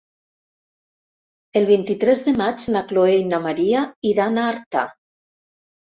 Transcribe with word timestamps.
El 1.61 1.67
vint-i-tres 1.71 2.23
de 2.29 2.35
maig 2.41 2.65
na 2.77 2.83
Chloé 2.93 3.15
i 3.19 3.29
na 3.35 3.43
Maria 3.47 3.85
iran 4.13 4.41
a 4.47 4.51
Artà. 4.55 4.87